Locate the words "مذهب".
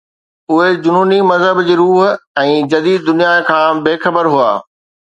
1.33-1.61